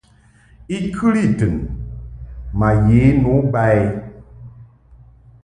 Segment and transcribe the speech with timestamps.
[0.75, 1.55] I kɨli tɨn
[2.59, 3.81] ma ye nu ba i.